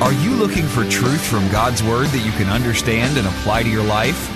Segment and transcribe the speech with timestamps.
[0.00, 3.68] Are you looking for truth from God's Word that you can understand and apply to
[3.68, 4.30] your life?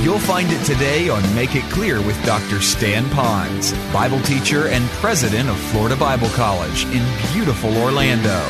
[0.00, 2.62] You'll find it today on Make It Clear with Dr.
[2.62, 8.40] Stan Ponz, Bible teacher and president of Florida Bible College in beautiful Orlando.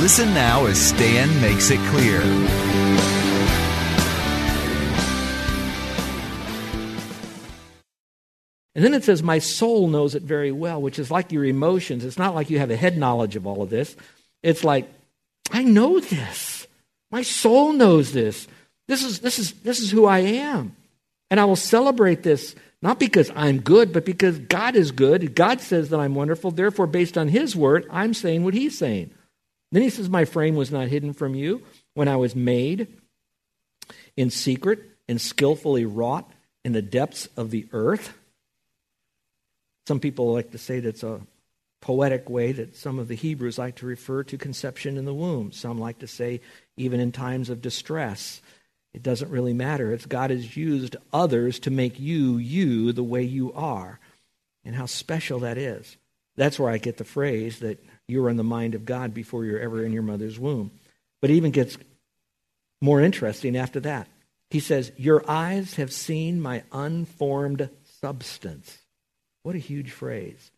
[0.00, 2.20] Listen now as Stan makes it clear.
[8.74, 12.04] And then it says, My soul knows it very well, which is like your emotions.
[12.04, 13.94] It's not like you have a head knowledge of all of this.
[14.42, 14.90] It's like,
[15.50, 16.66] I know this.
[17.10, 18.48] My soul knows this.
[18.88, 20.76] This is, this is, this is who I am.
[21.30, 25.34] And I will celebrate this, not because I'm good, but because God is good.
[25.34, 26.50] God says that I'm wonderful.
[26.50, 29.10] Therefore, based on His word, I'm saying what He's saying.
[29.72, 31.62] Then He says, My frame was not hidden from you
[31.94, 32.88] when I was made
[34.16, 36.30] in secret and skillfully wrought
[36.64, 38.12] in the depths of the earth.
[39.86, 41.20] Some people like to say that's a
[41.84, 45.52] poetic way that some of the Hebrews like to refer to conception in the womb.
[45.52, 46.40] Some like to say,
[46.78, 48.40] even in times of distress.
[48.94, 49.92] It doesn't really matter.
[49.92, 54.00] It's God has used others to make you, you, the way you are.
[54.64, 55.98] And how special that is.
[56.36, 59.44] That's where I get the phrase that you were in the mind of God before
[59.44, 60.70] you're ever in your mother's womb.
[61.20, 61.76] But it even gets
[62.80, 64.08] more interesting after that.
[64.48, 67.68] He says, Your eyes have seen my unformed
[68.00, 68.78] substance.
[69.42, 70.50] What a huge phrase.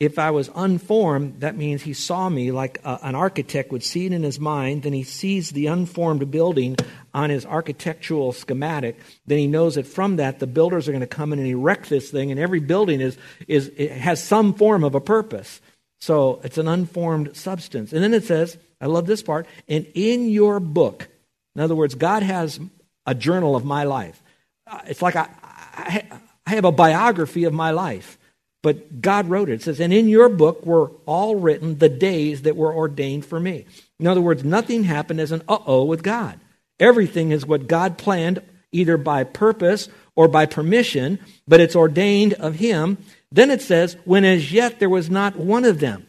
[0.00, 4.06] If I was unformed, that means he saw me like a, an architect would see
[4.06, 4.84] it in his mind.
[4.84, 6.76] Then he sees the unformed building
[7.12, 8.96] on his architectural schematic.
[9.26, 11.88] Then he knows that from that, the builders are going to come in and erect
[11.88, 13.18] this thing, and every building is,
[13.48, 15.60] is, has some form of a purpose.
[16.00, 17.92] So it's an unformed substance.
[17.92, 21.08] And then it says, I love this part, and in your book,
[21.56, 22.60] in other words, God has
[23.04, 24.22] a journal of my life.
[24.64, 26.04] Uh, it's like I, I,
[26.46, 28.17] I have a biography of my life.
[28.62, 29.54] But God wrote it.
[29.54, 33.38] It says, And in your book were all written the days that were ordained for
[33.38, 33.66] me.
[34.00, 36.40] In other words, nothing happened as an uh oh with God.
[36.80, 38.42] Everything is what God planned,
[38.72, 42.98] either by purpose or by permission, but it's ordained of Him.
[43.30, 46.06] Then it says, When as yet there was not one of them.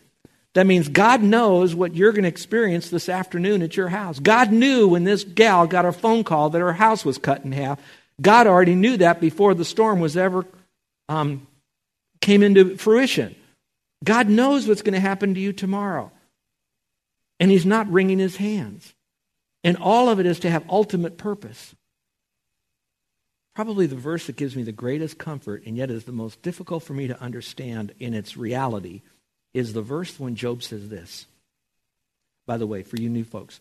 [0.55, 4.17] That means God knows what you're going to experience this afternoon at your house.
[4.19, 7.51] God knew when this gal got a phone call that her house was cut in
[7.51, 7.79] half.
[8.19, 10.45] God already knew that before the storm was ever
[11.07, 11.47] um,
[12.21, 13.35] came into fruition.
[14.03, 16.11] God knows what's going to happen to you tomorrow.
[17.39, 18.93] And He's not wringing His hands.
[19.63, 21.75] And all of it is to have ultimate purpose.
[23.55, 26.83] Probably the verse that gives me the greatest comfort and yet is the most difficult
[26.83, 29.01] for me to understand in its reality
[29.53, 31.25] is the verse when Job says this.
[32.45, 33.59] By the way, for you new folks,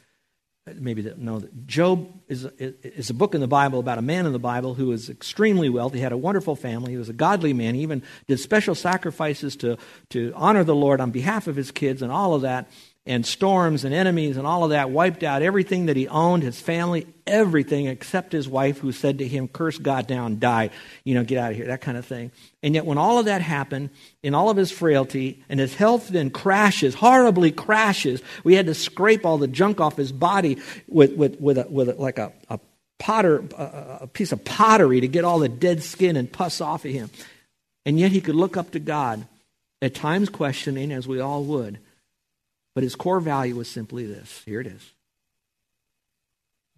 [0.76, 4.32] maybe know that Job is, is a book in the Bible about a man in
[4.32, 7.52] the Bible who was extremely wealthy, He had a wonderful family, he was a godly
[7.52, 9.78] man, he even did special sacrifices to,
[10.10, 12.68] to honor the Lord on behalf of his kids and all of that
[13.08, 16.60] and storms and enemies and all of that wiped out everything that he owned, his
[16.60, 20.68] family, everything except his wife, who said to him, Curse God down, die,
[21.04, 22.30] you know, get out of here, that kind of thing.
[22.62, 23.88] And yet, when all of that happened,
[24.22, 28.74] in all of his frailty, and his health then crashes, horribly crashes, we had to
[28.74, 32.30] scrape all the junk off his body with, with, with, a, with a, like a,
[32.50, 32.60] a
[32.98, 36.84] potter, a, a piece of pottery to get all the dead skin and pus off
[36.84, 37.08] of him.
[37.86, 39.26] And yet, he could look up to God,
[39.80, 41.78] at times questioning, as we all would
[42.78, 44.92] but his core value was simply this here it is.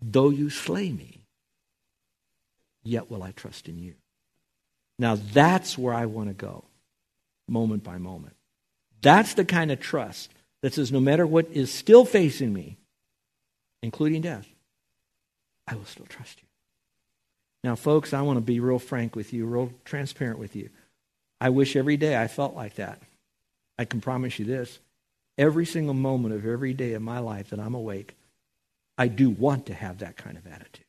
[0.00, 1.20] Though you slay me,
[2.82, 3.92] yet will I trust in you.
[4.98, 6.64] Now that's where I want to go,
[7.46, 8.34] moment by moment.
[9.02, 12.78] That's the kind of trust that says no matter what is still facing me,
[13.82, 14.48] including death,
[15.68, 16.48] I will still trust you.
[17.62, 20.70] Now, folks, I want to be real frank with you, real transparent with you.
[21.42, 23.02] I wish every day I felt like that.
[23.78, 24.78] I can promise you this
[25.40, 28.14] every single moment of every day of my life that I'm awake,
[28.98, 30.84] I do want to have that kind of attitude.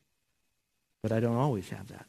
[1.02, 2.04] But I don't always have that.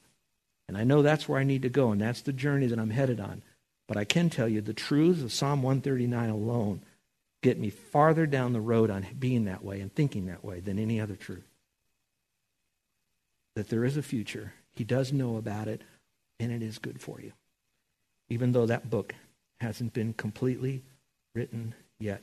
[0.68, 2.90] And I know that's where I need to go, and that's the journey that I'm
[2.90, 3.42] headed on.
[3.88, 6.82] But I can tell you the truths of Psalm 139 alone
[7.42, 10.80] get me farther down the road on being that way and thinking that way than
[10.80, 11.48] any other truth.
[13.56, 14.54] That there is a future.
[14.76, 15.82] He does know about it,
[16.40, 17.32] and it is good for you.
[18.30, 19.14] Even though that book
[19.62, 20.82] hasn't been completely
[21.36, 22.22] written yet.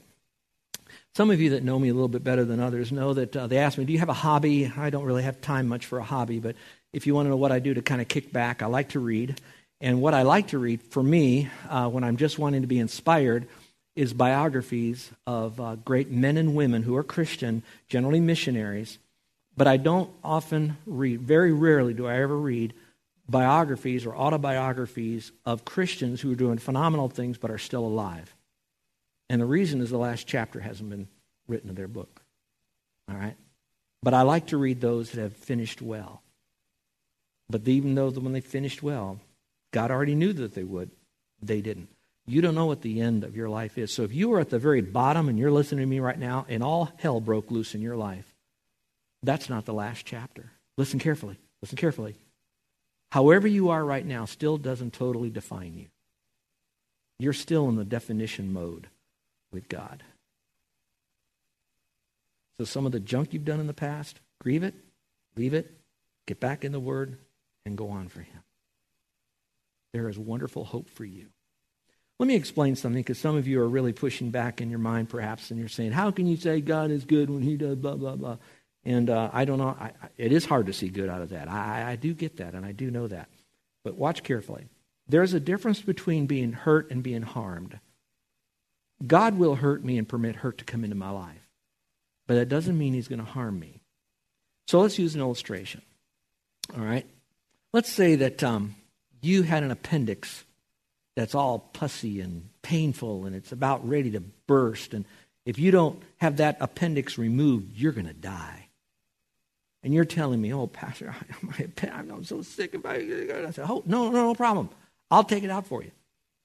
[1.15, 3.47] Some of you that know me a little bit better than others know that uh,
[3.47, 4.73] they ask me, Do you have a hobby?
[4.77, 6.57] I don't really have time much for a hobby, but
[6.93, 8.91] if you want to know what I do to kind of kick back, I like
[8.91, 9.41] to read.
[9.81, 12.79] And what I like to read, for me, uh, when I'm just wanting to be
[12.79, 13.47] inspired,
[13.97, 18.99] is biographies of uh, great men and women who are Christian, generally missionaries.
[19.57, 22.75] But I don't often read, very rarely do I ever read
[23.29, 28.35] biographies or autobiographies of Christians who are doing phenomenal things but are still alive.
[29.31, 31.07] And the reason is the last chapter hasn't been
[31.47, 32.21] written of their book.
[33.09, 33.37] All right?
[34.03, 36.21] But I like to read those that have finished well.
[37.49, 39.21] But even though when they finished well,
[39.71, 40.91] God already knew that they would,
[41.41, 41.89] they didn't.
[42.27, 43.95] You don't know what the end of your life is.
[43.95, 46.45] So if you are at the very bottom and you're listening to me right now
[46.49, 48.35] and all hell broke loose in your life,
[49.23, 50.51] that's not the last chapter.
[50.77, 51.39] Listen carefully.
[51.63, 52.17] Listen carefully.
[53.13, 55.87] However you are right now still doesn't totally define you.
[57.21, 58.89] You're still in the definition mode
[59.53, 60.03] with God.
[62.59, 64.75] So some of the junk you've done in the past, grieve it,
[65.37, 65.71] leave it,
[66.27, 67.19] get back in the Word,
[67.65, 68.43] and go on for Him.
[69.93, 71.27] There is wonderful hope for you.
[72.19, 75.09] Let me explain something because some of you are really pushing back in your mind,
[75.09, 77.95] perhaps, and you're saying, How can you say God is good when He does blah,
[77.95, 78.37] blah, blah?
[78.85, 79.69] And uh, I don't know.
[79.69, 81.51] I, it is hard to see good out of that.
[81.51, 83.29] I, I do get that, and I do know that.
[83.85, 84.69] But watch carefully.
[85.09, 87.81] There's a difference between being hurt and being harmed.
[89.07, 91.49] God will hurt me and permit hurt to come into my life,
[92.27, 93.81] but that doesn't mean He's going to harm me.
[94.67, 95.83] So let's use an illustration.
[96.77, 97.07] All right?
[97.73, 98.77] Let's say that um,
[99.21, 100.45] you had an appendix
[101.17, 104.95] that's all pussy and painful and it's about ready to burst.
[104.95, 105.05] And
[105.45, 108.67] if you don't have that appendix removed, you're going to die.
[109.83, 111.15] And you're telling me, oh, Pastor,
[111.93, 113.31] I'm so sick about it.
[113.31, 114.69] I said, oh, no, no, no problem.
[115.11, 115.91] I'll take it out for you.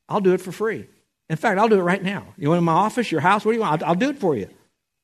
[0.08, 0.88] I'll do it for free.
[1.30, 2.34] In fact, I'll do it right now.
[2.38, 3.82] You want in my office, your house, what do you want?
[3.82, 4.50] I'll, I'll do it for you.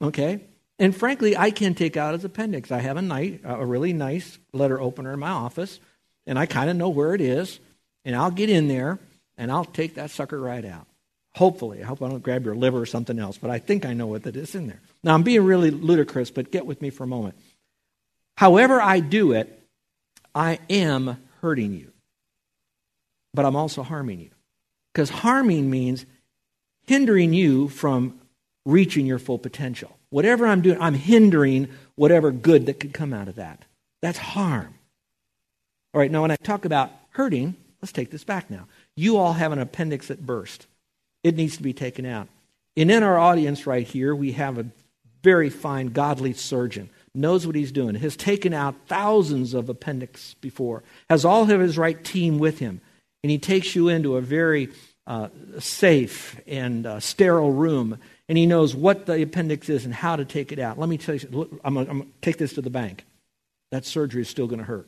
[0.02, 0.42] Okay?
[0.78, 2.72] And frankly, I can take out his appendix.
[2.72, 5.80] I have a, nice, a really nice letter opener in my office,
[6.26, 7.60] and I kind of know where it is.
[8.04, 9.00] And I'll get in there,
[9.38, 10.88] and I'll take that sucker right out.
[11.36, 11.82] Hopefully.
[11.82, 14.08] I hope I don't grab your liver or something else, but I think I know
[14.08, 14.82] what that is in there.
[15.04, 17.36] Now, I'm being really ludicrous, but get with me for a moment.
[18.36, 19.62] However, I do it,
[20.34, 21.92] I am hurting you,
[23.34, 24.30] but I'm also harming you.
[24.94, 26.06] Because harming means
[26.86, 28.20] hindering you from
[28.66, 29.98] reaching your full potential.
[30.10, 33.64] Whatever I'm doing, I'm hindering whatever good that could come out of that.
[34.02, 34.74] That's harm.
[35.94, 38.68] All right, now when I talk about hurting, let's take this back now.
[38.96, 40.68] You all have an appendix that burst,
[41.24, 42.28] it needs to be taken out.
[42.78, 44.66] And in our audience right here, we have a
[45.24, 50.84] very fine, godly surgeon knows what he's doing, has taken out thousands of appendix before,
[51.10, 52.82] has all of his right team with him,
[53.24, 54.70] and he takes you into a very
[55.08, 55.30] uh,
[55.60, 57.98] safe and uh, sterile room,
[58.30, 60.80] and he knows what the appendix is and how to take it out.
[60.80, 63.06] Let me tell you, I'm going to take this to the bank.
[63.72, 64.88] That surgery is still going to hurt.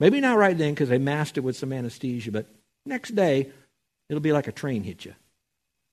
[0.00, 2.46] Maybe not right then because they masked it with some anesthesia, but
[2.86, 3.50] next day
[4.08, 5.14] it'll be like a train hit you.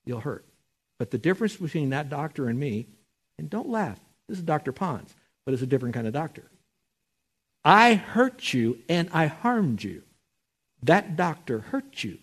[0.06, 0.46] You'll hurt.
[1.00, 2.88] But the difference between that doctor and me,
[3.38, 4.72] and don't laugh, this is Dr.
[4.72, 5.10] Ponz,
[5.46, 6.44] but it's a different kind of doctor.
[7.64, 10.04] I hurt you and I harmed you.
[10.86, 12.20] That doctor hurt you,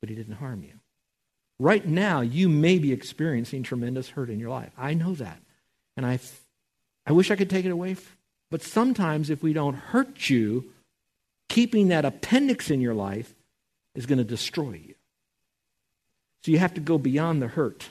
[0.00, 0.74] but he didn't harm you.
[1.58, 4.72] Right now, you may be experiencing tremendous hurt in your life.
[4.76, 5.40] I know that.
[5.96, 6.18] And I,
[7.06, 7.96] I wish I could take it away.
[8.50, 10.72] But sometimes, if we don't hurt you,
[11.48, 13.34] keeping that appendix in your life
[13.94, 14.94] is going to destroy you.
[16.42, 17.88] So you have to go beyond the hurt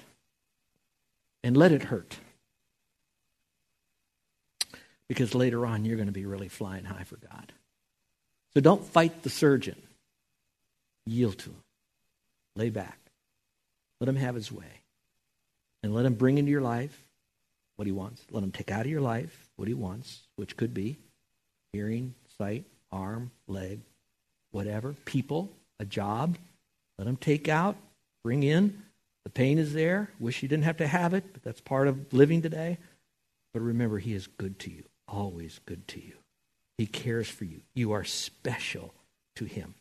[1.44, 2.18] and let it hurt
[5.08, 7.52] because later on you're going to be really flying high for God.
[8.54, 9.82] So don't fight the surgeon.
[11.06, 11.64] Yield to him.
[12.56, 13.00] Lay back.
[14.00, 14.82] Let him have his way.
[15.82, 17.04] And let him bring into your life
[17.76, 18.24] what he wants.
[18.32, 20.98] Let him take out of your life what he wants, which could be
[21.74, 23.82] hearing, sight, arm, leg,
[24.52, 26.38] whatever, people, a job.
[26.98, 27.76] Let him take out,
[28.24, 28.84] bring in.
[29.24, 30.10] The pain is there.
[30.20, 32.78] Wish you didn't have to have it, but that's part of living today.
[33.54, 34.84] But remember, he is good to you
[35.14, 36.23] always good to you.
[36.78, 37.62] He cares for you.
[37.74, 38.94] You are special
[39.36, 39.76] to him.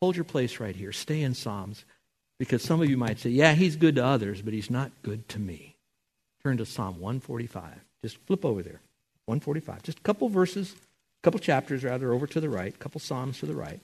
[0.00, 0.92] Hold your place right here.
[0.92, 1.84] Stay in Psalms
[2.38, 5.28] because some of you might say, yeah, he's good to others, but he's not good
[5.30, 5.76] to me.
[6.42, 7.72] Turn to Psalm 145.
[8.02, 8.80] Just flip over there.
[9.26, 9.82] 145.
[9.82, 13.38] Just a couple verses, a couple chapters rather, over to the right, a couple Psalms
[13.38, 13.80] to the right.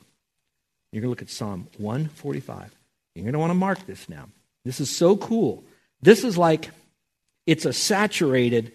[0.92, 2.74] You're going to look at Psalm 145.
[3.14, 4.28] You're going to want to mark this now.
[4.64, 5.64] This is so cool.
[6.02, 6.70] This is like
[7.46, 8.72] it's a saturated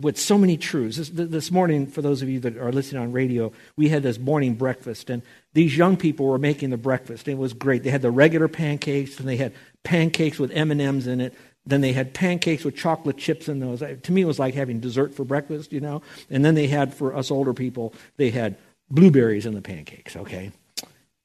[0.00, 0.96] with so many truths.
[0.96, 4.18] This, this, morning, for those of you that are listening on radio, we had this
[4.18, 5.22] morning breakfast, and
[5.54, 7.28] these young people were making the breakfast.
[7.28, 7.82] It was great.
[7.82, 11.34] They had the regular pancakes, and they had pancakes with M and M's in it.
[11.64, 13.80] Then they had pancakes with chocolate chips in those.
[13.80, 16.02] To me, it was like having dessert for breakfast, you know.
[16.30, 18.56] And then they had, for us older people, they had
[18.88, 20.14] blueberries in the pancakes.
[20.14, 20.52] Okay.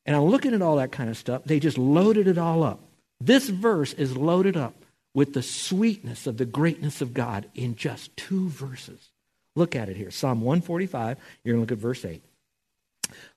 [0.06, 1.44] And I'm looking at all that kind of stuff.
[1.46, 2.80] They just loaded it all up.
[3.20, 4.74] This verse is loaded up
[5.14, 9.10] with the sweetness of the greatness of God in just two verses.
[9.56, 12.24] Look at it here Psalm 145, you're going to look at verse 8.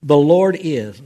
[0.02, 1.00] The Lord is,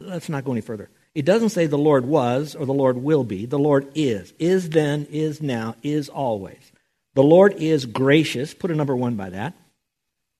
[0.00, 0.90] let's not go any further.
[1.14, 3.46] It doesn't say the Lord was or the Lord will be.
[3.46, 4.32] The Lord is.
[4.40, 6.72] Is then, is now, is always.
[7.14, 9.54] The Lord is gracious, put a number one by that.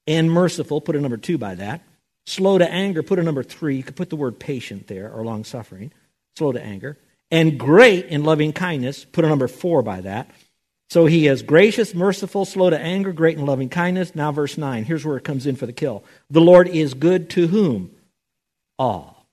[0.09, 1.83] And merciful, put a number two by that.
[2.27, 3.77] Slow to anger, put a number three.
[3.77, 5.93] You could put the word patient there or long suffering.
[6.37, 6.99] Slow to anger
[7.35, 9.05] and great in loving kindness.
[9.05, 10.31] Put a number four by that.
[10.89, 14.15] So he is gracious, merciful, slow to anger, great in loving kindness.
[14.15, 14.85] Now, verse 9.
[14.85, 16.05] Here's where it comes in for the kill.
[16.31, 17.91] The Lord is good to whom?
[18.79, 19.27] All.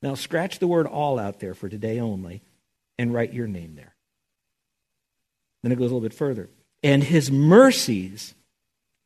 [0.00, 2.40] Now, scratch the word all out there for today only
[2.98, 3.94] and write your name there.
[5.62, 6.48] Then it goes a little bit further.
[6.82, 8.32] And his mercies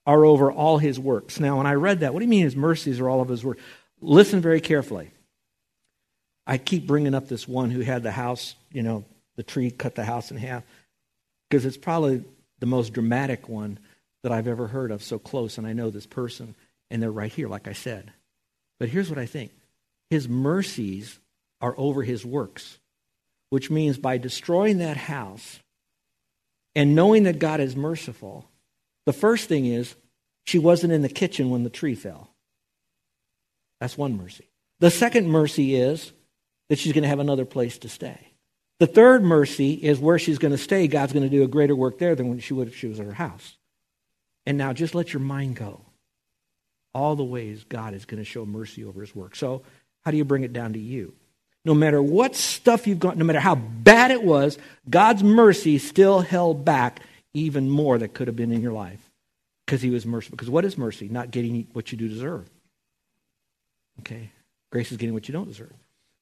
[0.06, 1.40] are over all his works.
[1.40, 3.44] Now, when I read that, what do you mean his mercies are all of his
[3.44, 3.60] works?
[4.00, 5.10] Listen very carefully.
[6.46, 9.04] I keep bringing up this one who had the house, you know,
[9.36, 10.62] the tree cut the house in half,
[11.48, 12.24] because it's probably
[12.58, 13.78] the most dramatic one
[14.22, 16.54] that I've ever heard of so close, and I know this person,
[16.90, 18.12] and they're right here, like I said.
[18.78, 19.52] But here's what I think
[20.10, 21.18] His mercies
[21.60, 22.78] are over His works,
[23.50, 25.60] which means by destroying that house
[26.74, 28.48] and knowing that God is merciful,
[29.04, 29.94] the first thing is
[30.44, 32.30] she wasn't in the kitchen when the tree fell.
[33.80, 34.48] That's one mercy.
[34.78, 36.12] The second mercy is
[36.68, 38.32] that she's going to have another place to stay.
[38.78, 41.75] The third mercy is where she's going to stay, God's going to do a greater
[41.75, 43.56] work there than when she would if she was at her house.
[44.44, 45.80] And now just let your mind go.
[46.94, 49.37] All the ways God is going to show mercy over his work.
[49.37, 49.62] So,
[50.04, 51.14] how do you bring it down to you?
[51.64, 54.56] No matter what stuff you've got, no matter how bad it was,
[54.88, 57.00] God's mercy still held back
[57.35, 59.11] even more that could have been in your life
[59.64, 60.37] because he was merciful.
[60.37, 61.08] Because what is mercy?
[61.08, 62.49] Not getting what you do deserve.
[64.00, 64.30] Okay?
[64.70, 65.73] Grace is getting what you don't deserve.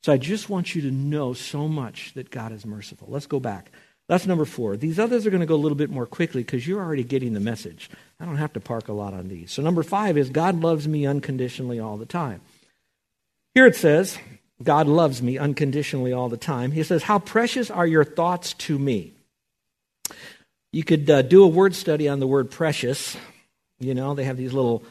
[0.04, 3.08] So I just want you to know so much that God is merciful.
[3.10, 3.70] Let's go back.
[4.06, 4.76] That's number four.
[4.76, 7.32] These others are going to go a little bit more quickly because you're already getting
[7.32, 7.88] the message.
[8.20, 9.50] I don't have to park a lot on these.
[9.50, 12.42] So number five is God loves me unconditionally all the time.
[13.54, 14.18] Here it says,
[14.62, 16.72] God loves me unconditionally all the time.
[16.72, 19.14] He says, How precious are your thoughts to me?
[20.70, 23.16] You could uh, do a word study on the word precious.
[23.80, 24.84] You know, they have these little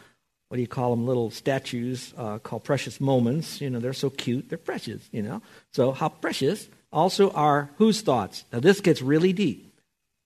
[0.53, 3.59] what do you call them, little statues uh, called precious moments.
[3.59, 5.41] You know, they're so cute, they're precious, you know.
[5.71, 8.45] So, how precious also are whose thoughts?
[8.53, 9.73] Now, this gets really deep.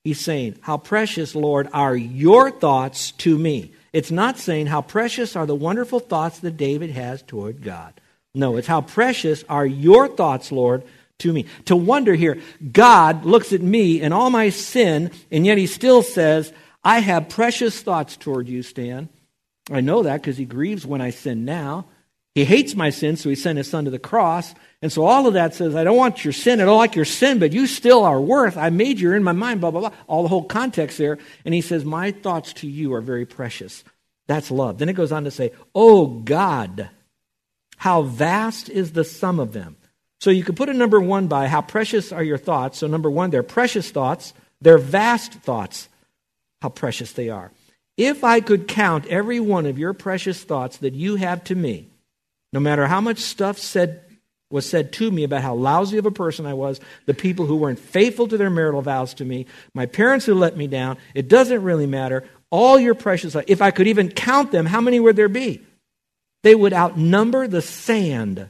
[0.04, 3.72] He's saying, How precious, Lord, are your thoughts to me.
[3.94, 7.94] It's not saying how precious are the wonderful thoughts that David has toward God.
[8.36, 10.84] No, it's how precious are your thoughts, Lord,
[11.20, 11.46] to me.
[11.68, 12.42] To wonder here,
[12.74, 16.52] God looks at me and all my sin, and yet he still says,
[16.84, 19.08] I have precious thoughts toward you, Stan.
[19.70, 21.86] I know that because he grieves when I sin now.
[22.36, 24.54] He hates my sin, so he sent his son to the cross.
[24.84, 26.62] And so all of that says, I don't want your sin.
[26.62, 28.58] I don't like your sin, but you still are worth.
[28.58, 29.92] I made you in my mind, blah, blah, blah.
[30.06, 31.18] All the whole context there.
[31.46, 33.84] And he says, My thoughts to you are very precious.
[34.28, 34.78] That's love.
[34.78, 36.92] Then it goes on to say, Oh God,
[37.78, 39.76] how vast is the sum of them.
[40.20, 42.78] So you could put a number one by how precious are your thoughts.
[42.80, 44.34] So number one, they're precious thoughts.
[44.62, 45.90] They're vast thoughts.
[46.62, 47.52] How precious they are.
[47.98, 51.90] If I could count every one of your precious thoughts that you have to me,
[52.54, 54.04] no matter how much stuff said
[54.50, 57.58] was said to me about how lousy of a person I was, the people who
[57.58, 61.28] weren't faithful to their marital vows to me, my parents who let me down, it
[61.28, 62.24] doesn't really matter.
[62.50, 65.62] All your precious, if I could even count them, how many would there be?
[66.44, 68.48] They would outnumber the sand.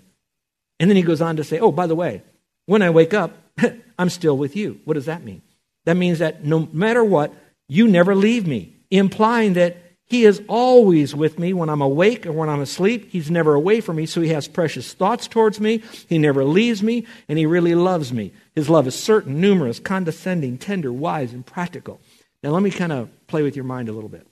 [0.80, 2.22] And then he goes on to say, Oh, by the way,
[2.68, 3.36] when I wake up,
[3.98, 4.80] I'm still with you.
[4.86, 5.42] What does that mean?
[5.86, 7.34] That means that no matter what,
[7.68, 9.78] you never leave me implying that
[10.10, 13.10] he is always with me when I'm awake or when I'm asleep.
[13.12, 15.84] He's never away from me, so he has precious thoughts towards me.
[16.08, 18.32] He never leaves me, and he really loves me.
[18.56, 22.00] His love is certain, numerous, condescending, tender, wise, and practical.
[22.42, 24.26] Now, let me kind of play with your mind a little bit.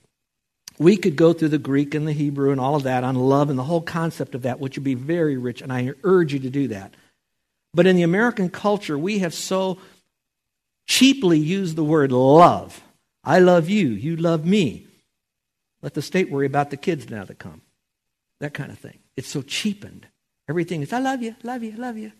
[0.77, 3.49] We could go through the Greek and the Hebrew and all of that on love
[3.49, 6.39] and the whole concept of that, which would be very rich, and I urge you
[6.39, 6.93] to do that.
[7.73, 9.77] But in the American culture, we have so
[10.87, 12.81] cheaply used the word love
[13.25, 14.85] I love you, you love me.
[15.81, 17.61] Let the state worry about the kids now that come.
[18.39, 18.99] That kind of thing.
[19.17, 20.07] It's so cheapened.
[20.47, 22.11] Everything is, I love you, love you, love you.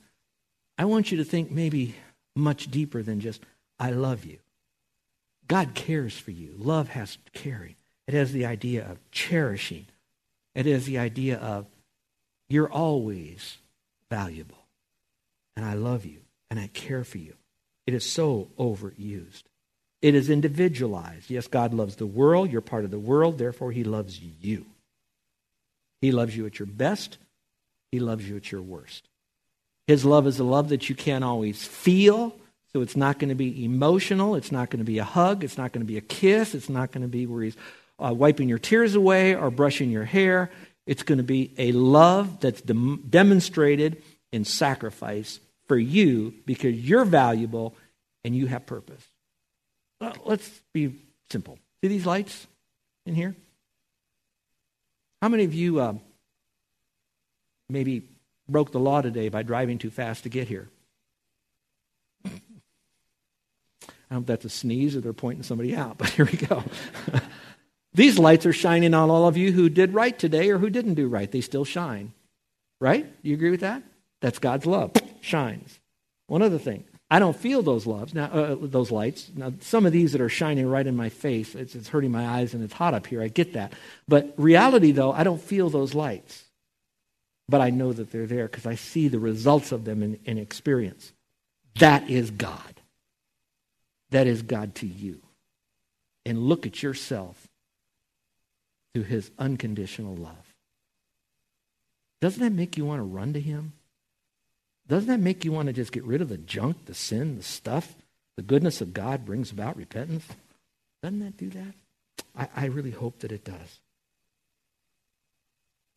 [0.77, 1.95] I want you to think maybe
[2.35, 3.41] much deeper than just,
[3.79, 4.39] I love you.
[5.47, 6.55] God cares for you.
[6.57, 7.75] Love has caring.
[8.07, 9.85] It has the idea of cherishing.
[10.55, 11.67] It has the idea of
[12.50, 13.57] you're always
[14.09, 14.65] valuable.
[15.55, 17.35] And I love you and I care for you.
[17.85, 19.43] It is so overused.
[20.05, 21.31] It is individualized.
[21.31, 22.51] Yes, God loves the world.
[22.51, 23.39] You're part of the world.
[23.39, 24.67] Therefore, He loves you.
[26.00, 27.17] He loves you at your best.
[27.91, 29.09] He loves you at your worst.
[29.88, 32.35] His love is a love that you can't always feel.
[32.71, 34.35] So it's not going to be emotional.
[34.35, 35.43] It's not going to be a hug.
[35.43, 36.53] It's not going to be a kiss.
[36.53, 37.57] It's not going to be where he's
[37.97, 40.51] uh, wiping your tears away or brushing your hair.
[40.85, 47.05] It's going to be a love that's dem- demonstrated in sacrifice for you because you're
[47.05, 47.74] valuable
[48.24, 49.03] and you have purpose.
[49.99, 50.95] Well, let's be
[51.29, 51.57] simple.
[51.81, 52.47] See these lights
[53.05, 53.35] in here?
[55.21, 55.93] How many of you uh,
[57.69, 58.03] maybe
[58.47, 60.69] broke the law today by driving too fast to get here?
[64.07, 66.37] I don't know if that's a sneeze or they're pointing somebody out, but here we
[66.37, 66.63] go.
[67.93, 70.95] These lights are shining on all of you who did right today or who didn't
[70.95, 71.31] do right.
[71.31, 72.13] They still shine.
[72.79, 73.05] Right?
[73.23, 73.81] Do you agree with that?
[74.21, 74.91] That's God's love.
[75.21, 75.79] Shines.
[76.27, 76.83] One other thing.
[77.09, 78.25] I don't feel those loves now.
[78.25, 79.29] Uh, those lights.
[79.35, 82.25] Now, some of these that are shining right in my face, it's, it's hurting my
[82.25, 83.21] eyes and it's hot up here.
[83.21, 83.74] I get that.
[84.07, 86.43] But reality, though, I don't feel those lights.
[87.47, 90.39] But I know that they're there because I see the results of them in, in
[90.39, 91.12] experience.
[91.75, 92.81] That is God.
[94.09, 95.21] That is God to you.
[96.25, 97.47] And look at yourself
[98.93, 100.55] through His unconditional love.
[102.19, 103.74] Doesn't that make you want to run to Him?
[104.88, 107.44] Doesn't that make you want to just get rid of the junk, the sin, the
[107.44, 107.96] stuff?
[108.36, 110.25] The goodness of God brings about repentance.
[111.01, 111.74] Doesn't that do that?
[112.38, 113.80] I, I really hope that it does.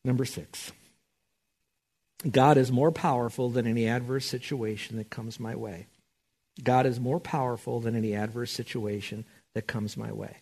[0.05, 0.73] Number six.
[2.29, 5.87] God is more powerful than any adverse situation that comes my way.
[6.63, 10.39] God is more powerful than any adverse situation that comes my way.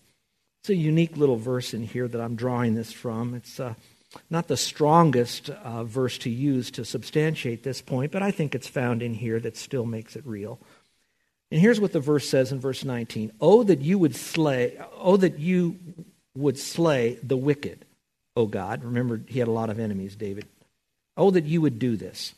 [0.63, 3.35] It's a unique little verse in here that I'm drawing this from.
[3.35, 3.75] It's uh,
[4.31, 8.69] not the strongest uh, verse to use to substantiate this point, but I think it's
[8.69, 10.59] found in here that still makes it real.
[11.51, 13.33] And here's what the verse says in verse 19.
[13.41, 15.79] Oh that you would slay, oh that you
[16.35, 17.85] would slay the wicked,
[18.37, 18.85] O God.
[18.85, 20.47] Remember, he had a lot of enemies, David.
[21.17, 22.35] Oh that you would do this.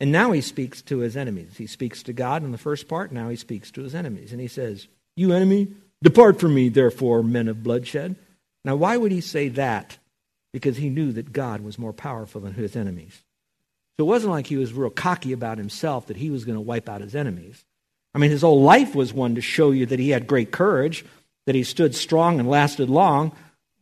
[0.00, 1.56] And now he speaks to his enemies.
[1.56, 4.32] He speaks to God in the first part, now he speaks to his enemies.
[4.32, 4.86] And he says,
[5.16, 5.68] You enemy,
[6.02, 8.16] depart from me, therefore, men of bloodshed.
[8.64, 9.98] Now, why would he say that
[10.52, 13.22] because he knew that God was more powerful than his enemies.
[13.96, 16.60] So it wasn't like he was real cocky about himself that he was going to
[16.60, 17.64] wipe out his enemies.
[18.14, 21.04] I mean, his whole life was one to show you that he had great courage,
[21.46, 23.32] that he stood strong and lasted long,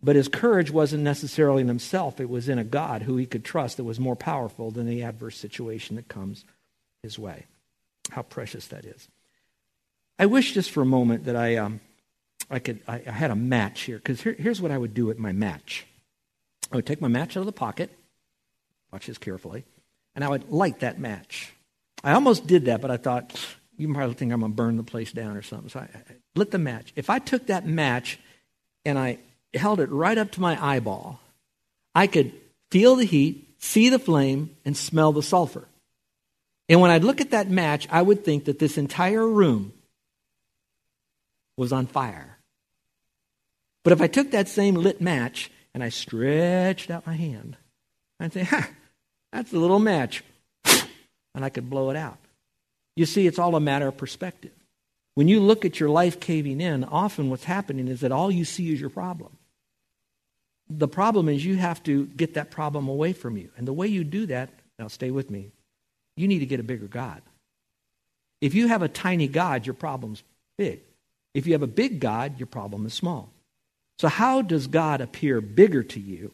[0.02, 2.20] but his courage wasn't necessarily in himself.
[2.20, 5.02] It was in a God who he could trust that was more powerful than the
[5.02, 6.44] adverse situation that comes
[7.02, 7.44] his way.
[8.10, 9.08] How precious that is.
[10.18, 11.80] I wish just for a moment that I, um,
[12.50, 15.06] I could, I, I had a match here, because here, here's what I would do
[15.06, 15.86] with my match.
[16.72, 17.90] I would take my match out of the pocket,
[18.92, 19.64] watch this carefully,
[20.14, 21.52] and I would light that match.
[22.02, 23.34] I almost did that, but I thought,
[23.76, 25.68] you probably think I'm going to burn the place down or something.
[25.68, 26.02] So I, I
[26.34, 26.92] lit the match.
[26.96, 28.18] If I took that match
[28.84, 29.18] and I
[29.54, 31.20] held it right up to my eyeball,
[31.94, 32.32] I could
[32.70, 35.66] feel the heat, see the flame, and smell the sulfur.
[36.68, 39.72] And when I'd look at that match, I would think that this entire room
[41.56, 42.38] was on fire.
[43.82, 47.58] But if I took that same lit match and I stretched out my hand.
[48.18, 48.66] I'd say, ha,
[49.30, 50.24] that's a little match.
[51.34, 52.16] And I could blow it out.
[52.96, 54.52] You see, it's all a matter of perspective.
[55.16, 58.46] When you look at your life caving in, often what's happening is that all you
[58.46, 59.36] see is your problem.
[60.70, 63.50] The problem is you have to get that problem away from you.
[63.58, 65.50] And the way you do that, now stay with me,
[66.16, 67.20] you need to get a bigger God.
[68.40, 70.22] If you have a tiny God, your problem's
[70.56, 70.80] big.
[71.34, 73.30] If you have a big God, your problem is small.
[73.98, 76.32] So, how does God appear bigger to you?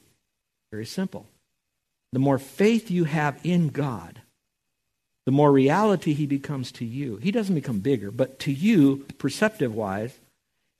[0.70, 1.26] Very simple.
[2.12, 4.20] The more faith you have in God,
[5.24, 7.16] the more reality he becomes to you.
[7.16, 10.18] He doesn't become bigger, but to you, perceptive wise,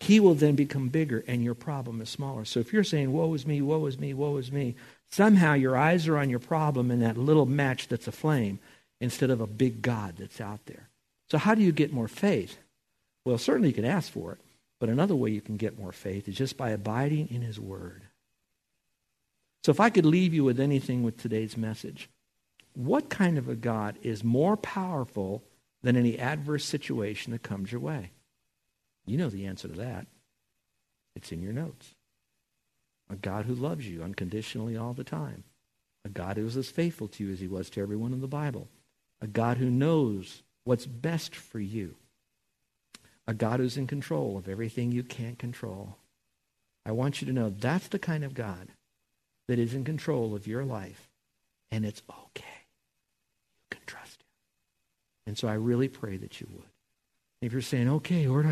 [0.01, 2.45] he will then become bigger and your problem is smaller.
[2.45, 4.75] So if you're saying, woe is me, woe is me, woe is me,
[5.11, 8.59] somehow your eyes are on your problem and that little match that's a flame
[9.01, 10.89] instead of a big God that's out there.
[11.31, 12.59] So how do you get more faith?
[13.25, 14.39] Well, certainly you can ask for it.
[14.83, 18.03] But another way you can get more faith is just by abiding in His Word.
[19.63, 22.11] So if I could leave you with anything with today's message,
[22.75, 25.45] what kind of a God is more powerful
[25.83, 28.11] than any adverse situation that comes your way?
[29.07, 30.09] You know the answer to that.
[31.15, 31.95] It's in your notes.
[33.09, 35.45] A God who loves you unconditionally all the time.
[36.05, 38.27] A God who is as faithful to you as he was to everyone in the
[38.27, 38.67] Bible.
[39.21, 41.95] A God who knows what's best for you.
[43.27, 45.97] A God who's in control of everything you can't control.
[46.85, 48.69] I want you to know that's the kind of God
[49.49, 51.09] that is in control of your life,
[51.71, 52.45] and it's okay.
[53.61, 54.27] You can trust him.
[55.27, 56.69] And so I really pray that you would.
[57.41, 58.43] If you're saying, okay, do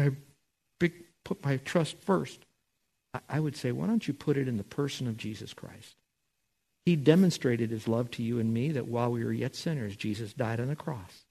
[0.81, 0.91] I
[1.25, 2.41] put my trust first?
[3.29, 5.97] I would say, why don't you put it in the person of Jesus Christ?
[6.85, 10.33] He demonstrated his love to you and me that while we were yet sinners, Jesus
[10.33, 11.25] died on the cross.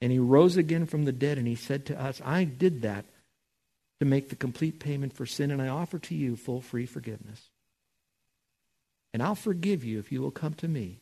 [0.00, 3.04] And he rose again from the dead, and he said to us, I did that
[4.00, 7.50] to make the complete payment for sin, and I offer to you full free forgiveness.
[9.12, 11.00] And I'll forgive you if you will come to me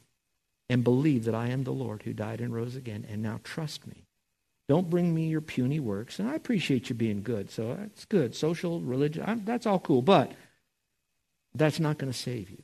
[0.70, 3.86] and believe that I am the Lord who died and rose again, and now trust
[3.86, 4.06] me.
[4.68, 6.18] Don't bring me your puny works.
[6.18, 8.34] And I appreciate you being good, so that's good.
[8.34, 10.32] Social, religion, that's all cool, but
[11.54, 12.62] that's not going to save you.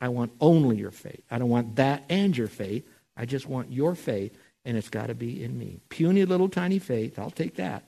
[0.00, 1.22] I want only your faith.
[1.30, 2.86] I don't want that and your faith.
[3.16, 5.80] I just want your faith, and it's got to be in me.
[5.88, 7.84] Puny little tiny faith, I'll take that.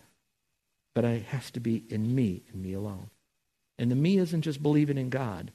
[0.94, 3.10] But it has to be in me and me alone.
[3.78, 5.50] And the me isn't just believing in God,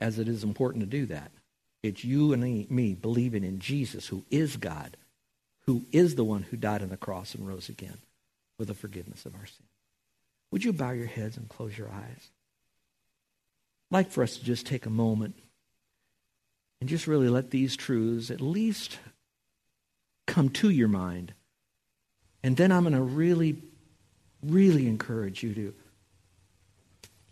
[0.00, 1.30] as it is important to do that.
[1.82, 4.96] It's you and me believing in Jesus, who is God,
[5.66, 7.98] who is the one who died on the cross and rose again
[8.56, 9.66] for the forgiveness of our sin.
[10.50, 12.28] Would you bow your heads and close your eyes?
[13.90, 15.36] I'd like for us to just take a moment
[16.80, 18.98] and just really let these truths at least
[20.30, 21.34] come to your mind.
[22.42, 23.60] And then I'm going to really,
[24.42, 25.74] really encourage you to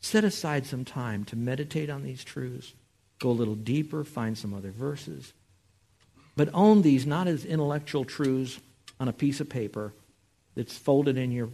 [0.01, 2.75] set aside some time to meditate on these truths,
[3.19, 5.33] go a little deeper, find some other verses.
[6.37, 8.61] But own these not as intellectual truths
[9.01, 9.95] on a piece of paper
[10.55, 11.51] that's folded in your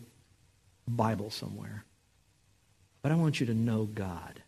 [0.89, 1.85] Bible somewhere.
[3.03, 4.43] But I want you to know God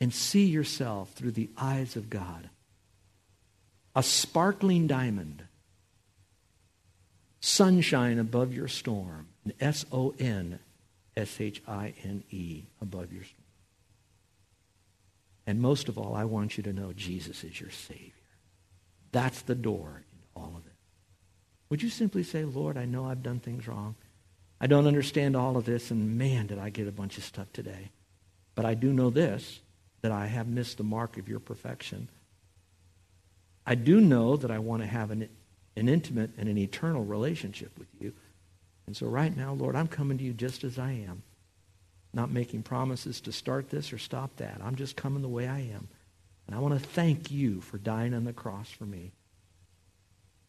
[0.00, 2.50] and see yourself through the eyes of God.
[3.96, 5.44] A sparkling diamond,
[7.40, 9.28] sunshine above your storm,
[9.60, 10.58] S O N
[11.16, 13.44] S H I N E above your storm.
[15.46, 18.12] And most of all, I want you to know Jesus is your Savior.
[19.12, 20.72] That's the door in all of it.
[21.70, 23.94] Would you simply say, Lord, I know I've done things wrong.
[24.60, 27.46] I don't understand all of this, and man, did I get a bunch of stuff
[27.52, 27.90] today.
[28.54, 29.60] But I do know this
[30.02, 32.08] that I have missed the mark of your perfection.
[33.66, 35.28] I do know that I want to have an,
[35.78, 38.12] an intimate and an eternal relationship with you.
[38.86, 41.22] And so right now, Lord, I'm coming to you just as I am.
[42.12, 44.60] Not making promises to start this or stop that.
[44.62, 45.88] I'm just coming the way I am.
[46.46, 49.12] And I want to thank you for dying on the cross for me.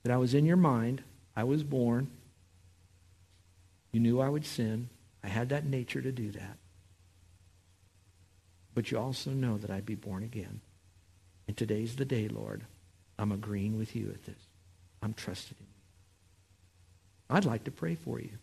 [0.04, 1.04] That I was in your mind.
[1.36, 2.10] I was born.
[3.92, 4.90] You knew I would sin.
[5.24, 6.58] I had that nature to do that.
[8.74, 10.62] But you also know that I'd be born again.
[11.48, 12.64] And today's the day, Lord.
[13.18, 14.49] I'm agreeing with you at this.
[15.02, 17.36] I'm trusting in you.
[17.36, 18.38] I'd like to pray for you.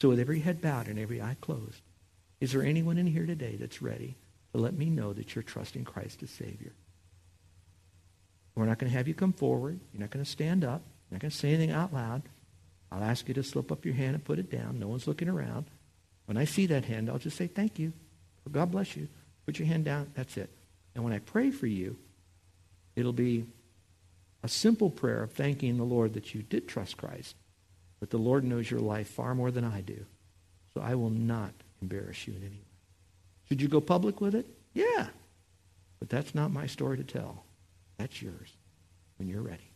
[0.00, 1.82] So with every head bowed and every eye closed,
[2.40, 4.16] is there anyone in here today that's ready
[4.52, 6.72] to let me know that you're trusting Christ as Savior?
[8.54, 9.78] We're not going to have you come forward.
[9.92, 10.82] You're not going to stand up.
[11.10, 12.22] You're not going to say anything out loud.
[12.90, 14.78] I'll ask you to slip up your hand and put it down.
[14.78, 15.66] No one's looking around.
[16.26, 17.92] When I see that hand, I'll just say thank you.
[18.50, 19.08] God bless you.
[19.46, 20.10] Put your hand down.
[20.14, 20.50] That's it.
[20.94, 21.96] And when I pray for you,
[22.96, 23.46] it'll be
[24.42, 27.36] a simple prayer of thanking the Lord that you did trust Christ,
[27.98, 30.06] but the Lord knows your life far more than I do.
[30.74, 32.64] So I will not embarrass you in any way.
[33.48, 34.46] Should you go public with it?
[34.72, 35.08] Yeah.
[35.98, 37.44] But that's not my story to tell.
[37.98, 38.56] That's yours
[39.18, 39.70] when you're ready.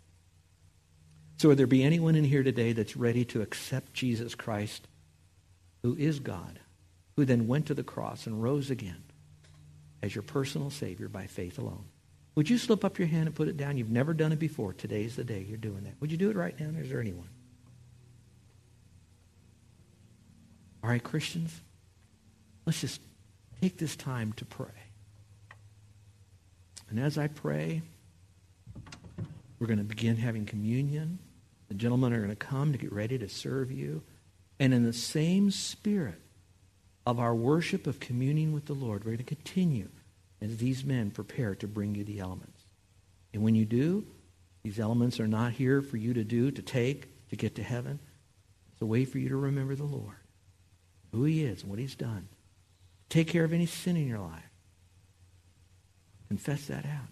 [1.37, 4.87] So, would there be anyone in here today that's ready to accept Jesus Christ,
[5.83, 6.61] who is God,
[7.17, 9.03] who then went to the cross and rose again?
[10.05, 11.87] as your personal Savior by faith alone.
[12.35, 13.77] Would you slip up your hand and put it down?
[13.77, 14.73] You've never done it before.
[14.73, 15.95] Today's the day you're doing that.
[16.01, 16.71] Would you do it right now?
[16.81, 17.29] Is there anyone?
[20.83, 21.61] All right, Christians,
[22.67, 23.01] let's just
[23.61, 24.67] take this time to pray.
[26.91, 27.83] And as I pray,
[29.59, 31.19] we're going to begin having communion.
[31.69, 34.03] The gentlemen are going to come to get ready to serve you.
[34.59, 36.21] And in the same spirit,
[37.07, 39.05] of our worship of communing with the Lord.
[39.05, 39.89] We're going to continue
[40.41, 42.63] as these men prepare to bring you the elements.
[43.33, 44.07] And when you do,
[44.63, 47.99] these elements are not here for you to do, to take, to get to heaven.
[48.73, 50.17] It's a way for you to remember the Lord,
[51.13, 52.29] who he is, what he's done.
[53.09, 54.51] Take care of any sin in your life.
[56.29, 57.09] Confess that out.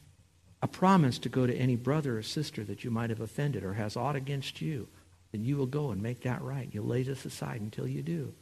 [0.62, 3.74] A promise to go to any brother or sister that you might have offended or
[3.74, 4.88] has aught against you,
[5.32, 6.68] then you will go and make that right.
[6.72, 8.32] You'll lay this aside until you do.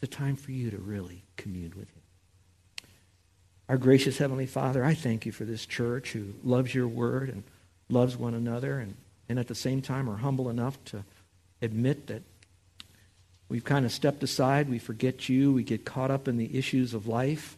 [0.00, 2.02] It's a time for you to really commune with Him.
[3.68, 7.42] Our gracious Heavenly Father, I thank you for this church who loves your word and
[7.88, 8.78] loves one another.
[8.78, 8.94] And
[9.28, 11.04] and at the same time are humble enough to
[11.60, 12.22] admit that
[13.48, 16.94] we've kind of stepped aside, we forget you, we get caught up in the issues
[16.94, 17.56] of life,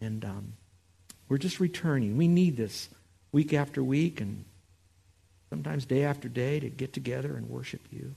[0.00, 0.54] and um,
[1.28, 2.16] we're just returning.
[2.16, 2.88] We need this
[3.32, 4.44] week after week and
[5.50, 8.14] sometimes day after day to get together and worship you.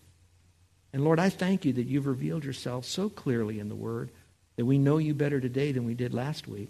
[0.94, 4.12] And Lord, I thank you that you've revealed yourself so clearly in the Word
[4.56, 6.70] that we know you better today than we did last week,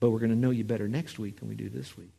[0.00, 2.12] but we're going to know you better next week than we do this week.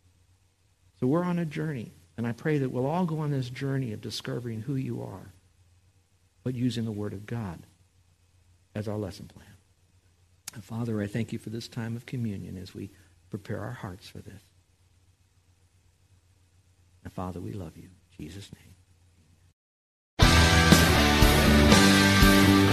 [0.99, 3.93] So we're on a journey, and I pray that we'll all go on this journey
[3.93, 5.31] of discovering who you are,
[6.43, 7.59] but using the Word of God
[8.73, 9.45] as our lesson plan.
[10.53, 12.89] And Father, I thank you for this time of communion as we
[13.29, 14.41] prepare our hearts for this.
[17.03, 17.83] And Father, we love you.
[17.83, 18.74] In Jesus' name.